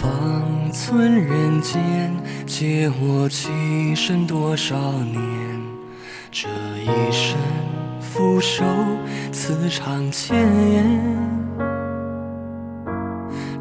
[0.00, 2.12] 方寸人间，
[2.46, 5.20] 借我栖身多少年？
[6.30, 6.48] 这
[6.82, 7.38] 一生
[7.98, 8.62] 俯首
[9.32, 10.36] 此长剑，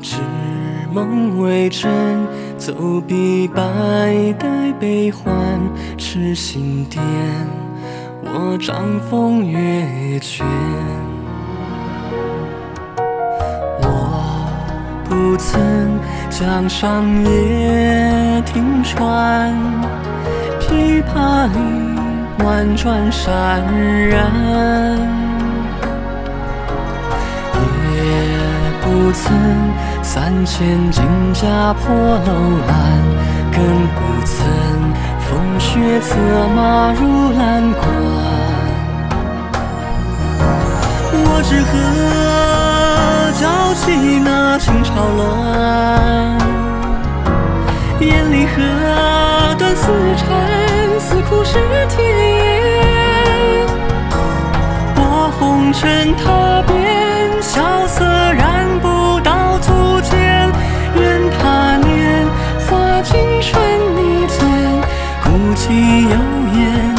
[0.01, 0.17] 知
[0.91, 1.89] 梦为真，
[2.57, 5.33] 走笔百代悲欢，
[5.97, 6.99] 痴心癫，
[8.23, 10.45] 我掌风月卷。
[15.07, 15.59] 不曾
[16.37, 19.55] 江上夜听船，
[20.59, 21.57] 琵琶里
[22.43, 23.25] 婉转潸
[24.09, 24.19] 然。
[27.93, 27.97] 也
[28.81, 29.23] 不曾
[30.03, 32.33] 三千金甲破楼
[32.67, 32.75] 兰，
[33.53, 33.63] 更
[33.95, 34.35] 不曾
[35.21, 36.17] 风雪策
[36.53, 37.81] 马入蓝关。
[41.13, 41.71] 我只和。
[43.37, 44.19] 交起
[44.57, 46.37] 那清朝乱，
[47.99, 53.67] 眼里何断丝缠，似苦是天烟。
[54.95, 56.73] 我红尘踏遍，
[57.41, 60.15] 萧瑟染不到足见。
[60.95, 62.25] 愿他年
[62.65, 63.61] 华尽春
[63.97, 64.39] 泥间，
[65.21, 65.67] 孤寂
[66.03, 66.15] 有
[66.57, 66.95] 言，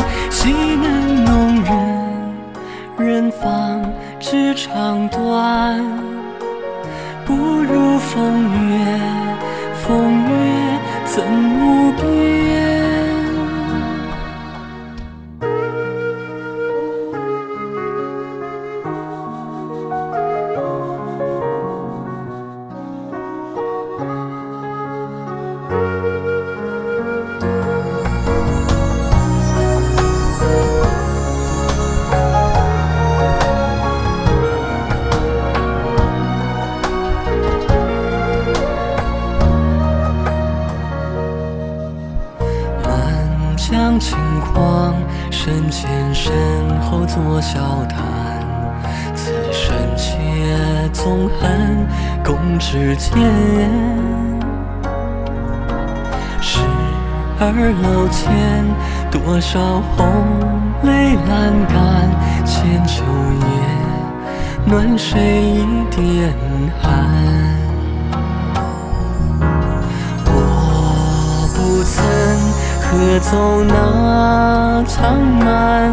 [8.17, 8.25] 风
[8.70, 8.78] 月，
[9.75, 11.45] 风月怎
[43.98, 44.95] 轻狂，
[45.30, 46.33] 身前身
[46.80, 48.05] 后作笑谈。
[49.14, 51.86] 此生且纵横
[52.24, 53.12] 共指间。
[56.40, 56.61] 十
[57.39, 58.64] 二楼前，
[59.11, 60.05] 多少红
[60.83, 62.11] 泪阑干。
[62.45, 63.02] 千秋
[63.40, 63.46] 夜，
[64.67, 66.33] 暖谁一点
[66.80, 67.65] 寒？
[72.89, 75.92] 可走那长漫，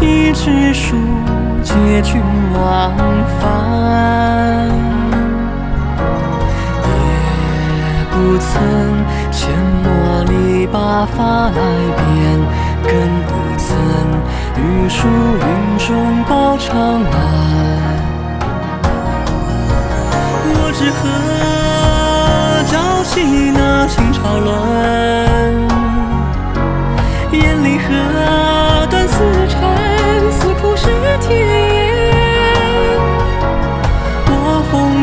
[0.00, 0.96] 一纸书
[1.62, 1.72] 借
[2.02, 2.20] 君
[2.54, 2.92] 往
[3.40, 4.68] 返，
[6.84, 6.90] 也
[8.10, 8.52] 不曾
[9.32, 9.48] 阡
[9.82, 11.56] 陌里把发来
[11.96, 12.04] 编，
[12.84, 12.92] 更
[13.26, 13.66] 不曾
[14.58, 17.12] 玉树云中报长安。
[20.44, 21.00] 我只合
[22.66, 25.31] 朝夕那清朝乱。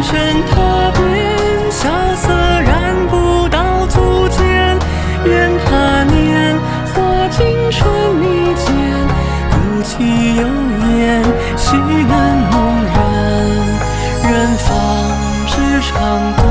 [0.02, 0.16] 身
[0.46, 4.78] 踏遍，萧瑟染不到足尖。
[5.26, 6.58] 愿他年
[6.94, 7.88] 华尽春
[8.22, 8.68] 泥间，
[9.52, 10.48] 孤寂幽
[10.98, 11.24] 咽，
[11.58, 12.56] 喜难梦
[12.86, 12.96] 然。
[14.32, 14.68] 远方
[15.48, 16.49] 之长。